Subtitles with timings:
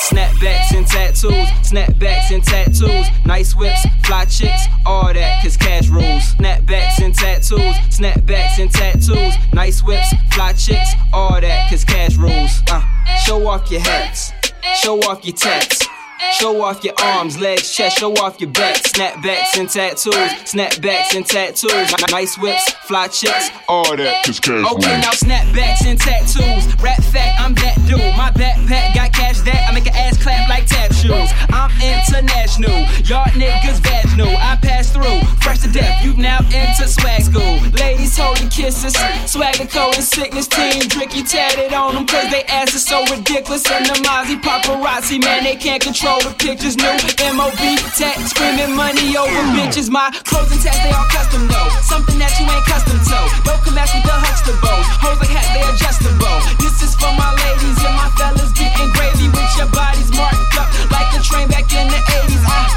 [0.00, 6.34] Snapbacks and tattoos, snapbacks and tattoos, nice whips, fly chicks, all that, cause cash rules.
[6.34, 12.62] Snapbacks and tattoos, snapbacks and tattoos, nice whips, fly chicks, all that, cause cash rules.
[12.70, 12.82] Uh,
[13.24, 14.32] show off your hats,
[14.80, 15.86] show off your tats.
[16.32, 18.76] Show off your arms, legs, chest, show off your back.
[18.76, 21.92] Snapbacks and tattoos, snapbacks and tattoos.
[22.10, 26.64] Nice whips, fly chicks, all that, cause cash Okay, now snapbacks and tattoos.
[26.80, 28.00] Rap fact, I'm that dude.
[28.16, 31.30] My backpack got cash that I make an ass clap like tap shoes.
[31.52, 32.72] I'm international,
[33.04, 34.32] y'all niggas vaginal.
[34.36, 36.02] I pass through, fresh to death.
[36.04, 37.60] You now into swag school.
[37.76, 38.96] Ladies holding kisses,
[39.30, 40.80] swagger code and sickness team.
[40.88, 43.68] Dricky tatted on them cause they ass is so ridiculous.
[43.70, 46.76] And the Mozzie paparazzi, man, they can't control control the pictures.
[46.78, 46.94] New
[47.34, 47.58] MOB
[47.98, 49.90] tech, screaming money over bitches.
[49.90, 51.68] My clothes and tats, they all custom though.
[51.82, 53.18] Something that you ain't custom to.
[53.42, 54.86] Don't come ask me the Huxtables.
[55.02, 56.38] Hoes like hats, they adjustable.
[56.62, 60.70] This is for my ladies and my fellas getting gravy with your bodies marked up
[60.94, 62.35] like a train back in the 80s.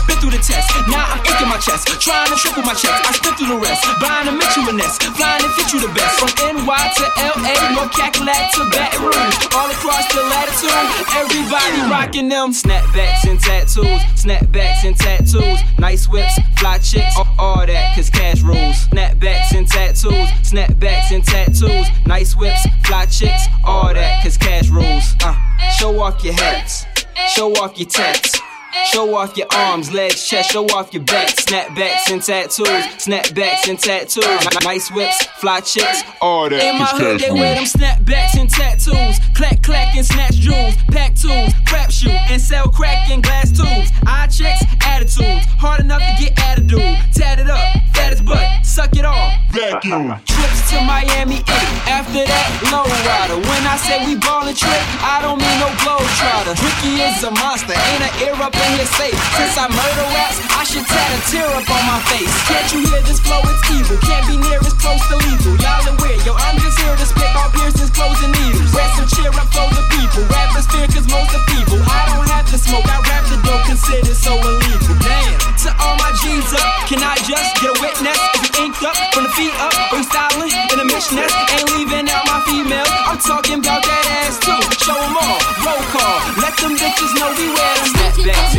[0.10, 1.86] Been through the test, now I'm inking my chest.
[2.02, 3.86] Trying to triple my checks, I spit through the rest.
[4.02, 6.18] Buying a Mitchell and Ness, flying to fit you the best.
[6.18, 7.06] From NY to
[7.38, 9.38] LA, no Cadillac to Baton Rouge.
[9.54, 10.74] All across the latitude,
[11.14, 17.66] everybody rocking them snapbacks snapbacks and tattoos, snapbacks and tattoos, nice whips, fly chicks, all
[17.66, 18.88] that, cause cash rules.
[18.88, 25.16] Snapbacks and tattoos, snapbacks and tattoos, nice whips, fly chicks, all that, cause cash rules.
[25.24, 25.36] Uh,
[25.78, 26.86] show off your hats,
[27.34, 28.40] show off your tats.
[28.86, 31.30] Show off your arms, legs, chest, show off your back.
[31.30, 32.68] Snapbacks and tattoos,
[32.98, 34.64] snapbacks and tattoos.
[34.64, 36.64] Nice whips, fly chicks, all that.
[36.64, 39.20] In my hood, they wear them snapbacks and tattoos.
[39.36, 40.76] Clack, clack, and snatch jewels.
[40.92, 43.92] Pack tools, crap shoot, and sell crack in glass tubes.
[44.06, 45.46] Eye checks, attitudes.
[45.58, 46.98] Hard enough to get attitude.
[47.14, 49.12] Tatted up, fat as butt, suck it eh?
[49.12, 49.36] off.
[49.52, 50.16] Vacuum.
[50.24, 51.92] Trips to Miami, eh?
[51.92, 53.36] After that, low rider.
[53.36, 56.56] When I say we ballin' trip, I don't mean no blow trotter.
[56.64, 59.20] Ricky is a monster, ain't an ear up in his face.
[59.36, 62.32] Since I murder raps, I should tat a tear up on my face.
[62.48, 63.44] Can't you hear this flow?
[63.52, 64.00] It's evil.
[64.08, 65.60] Can't be near as close to lethal.
[65.60, 68.72] Y'all aware, yo, I'm just here to spit all piercings, closing needles.
[68.72, 70.24] Rest and cheer up for the people.
[70.32, 71.84] Rappers fear cause most of people.
[71.84, 74.96] I don't have to smoke, I rap the dope, consider so illegal.
[75.04, 75.36] Damn.
[75.68, 78.39] To all my G's up, can I just get a witness?
[78.60, 79.72] Inked up from the feet up?
[79.96, 81.32] Are styling in a mishness?
[81.56, 82.84] Ain't leaving out my female.
[83.08, 84.60] I'm talking about that ass too.
[84.84, 86.20] Show them all, roll call.
[86.44, 87.88] Let them bitches know we wear them.
[87.96, 88.59] Snapbacks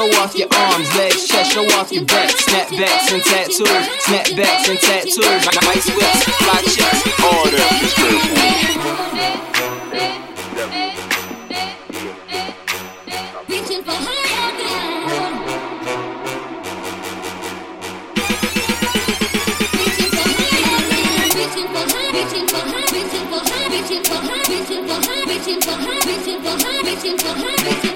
[0.00, 2.30] Show off your arms, legs, chest, show off your back.
[2.30, 3.68] Snapbacks and tattoos,
[4.00, 5.18] snapbacks and tattoos.
[5.18, 7.68] Nice whips, fly chicks, all that,
[8.00, 8.28] cause.
[13.46, 15.04] Reaching for higher ground.
[19.76, 21.28] Reaching for higher.
[21.36, 26.80] Reaching for high, reaching for high, reaching for high, reaching for high, reaching for high,
[26.88, 27.89] reaching for high,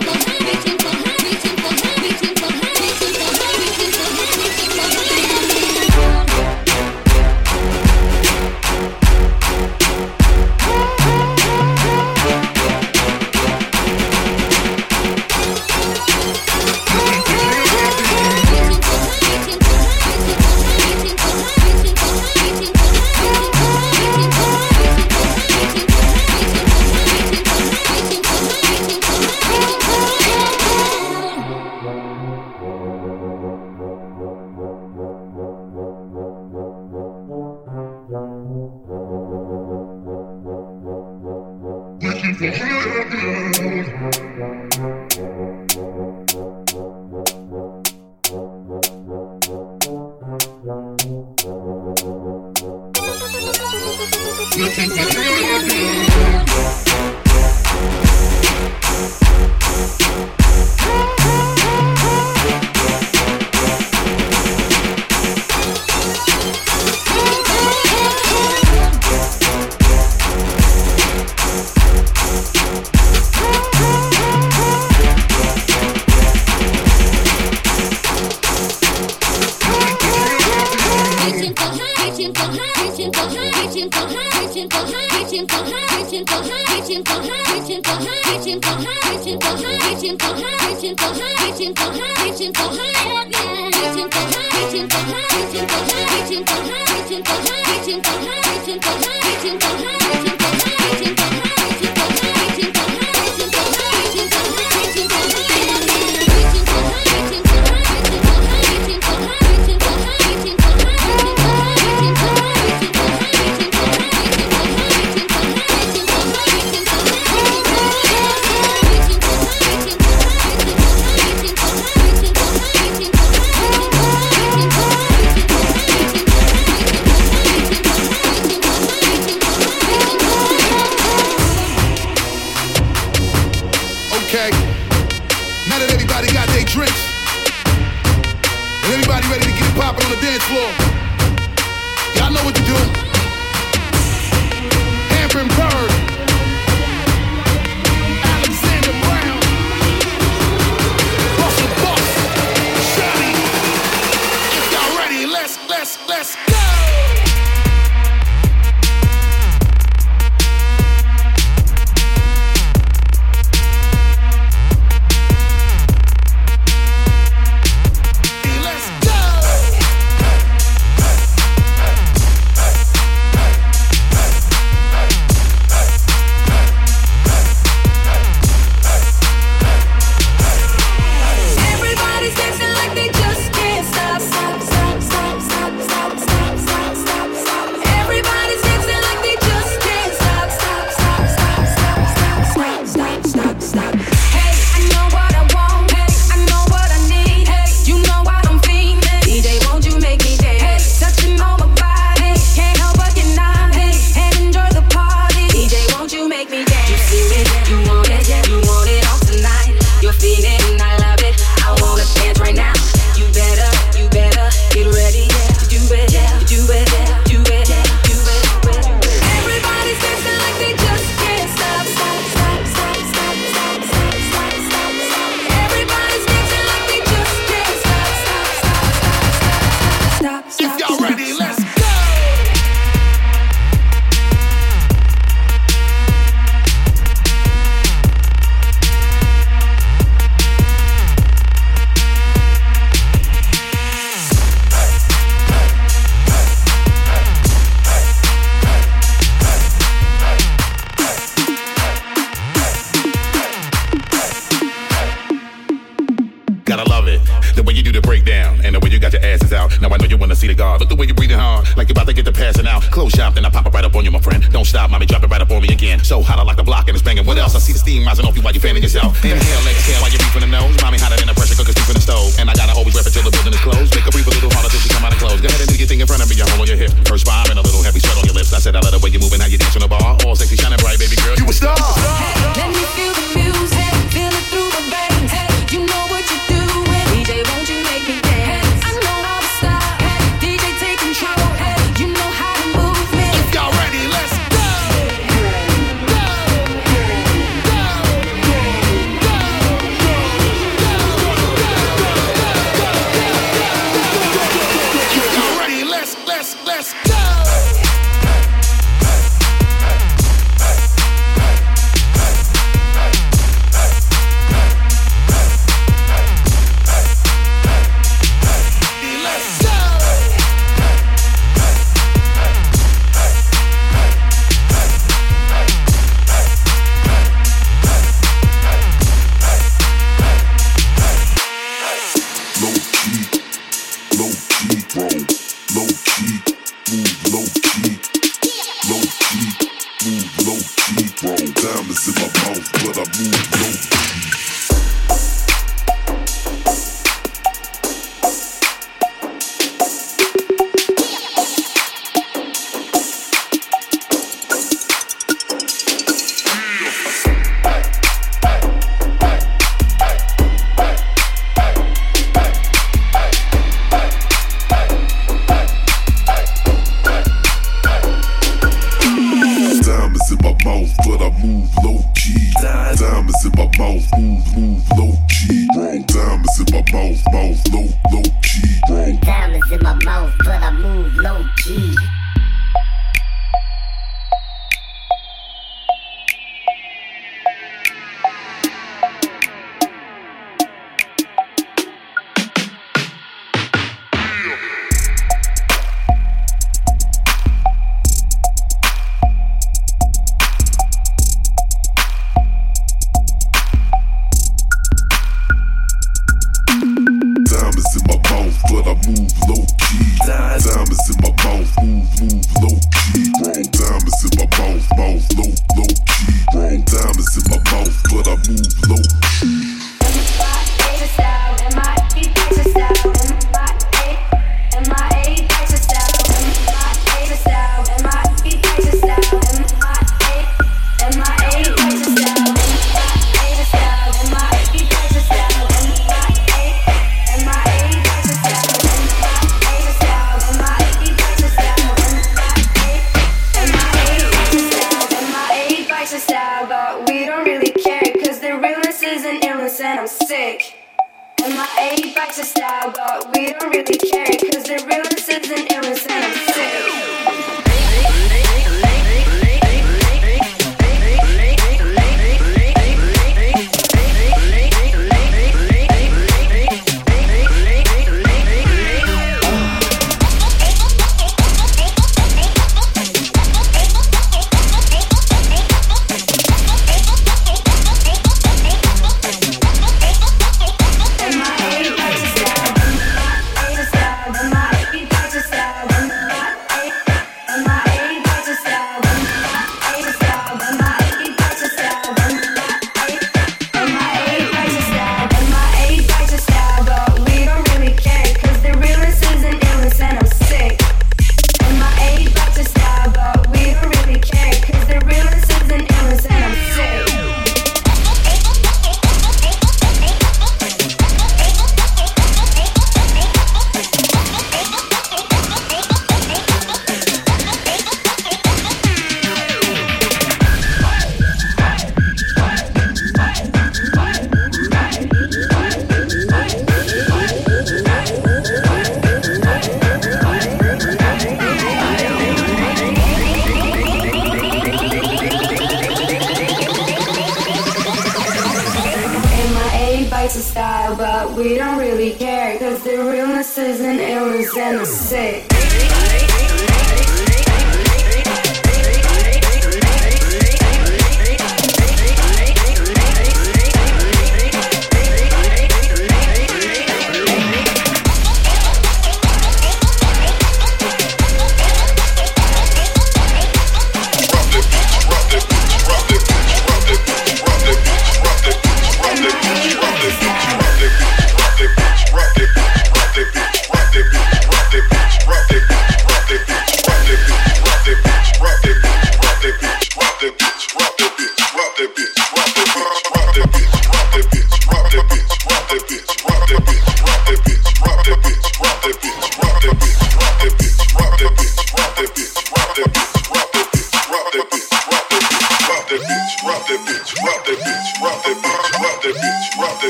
[261.39, 262.83] hard, like you're about to get the passing out.
[262.91, 264.43] Close shop, then I pop it right up on you, my friend.
[264.53, 266.03] Don't stop, mommy, drop it right up on me again.
[266.03, 267.27] So hot, I like the block and it's banging.
[267.27, 267.55] What else?
[267.55, 269.19] I see the steam rising off you while you're fanning yourself.
[269.25, 270.75] Inhale, exhale while you're reaping the nose.
[270.83, 272.35] Mommy hotter than a pressure cooker deep in the stove.
[272.39, 273.95] And I gotta always rep it the building is closed.
[273.95, 275.41] Make a brief a little harder till she come out of clothes.
[275.41, 276.93] Go ahead and do your thing in front of me, your home on your hip.
[277.09, 278.53] First bomb and a little heavy sweat on your lips.
[278.53, 280.19] I said I love the way you're moving, how you dance on the bar.
[280.25, 281.37] All sexy, shining bright, baby girl.
[281.37, 281.77] You a star.
[281.77, 282.74] You a star.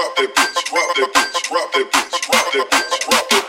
[0.00, 3.39] drop that bitch, drop that bitch, drop that bitch, drop that bitch, drop that bitch.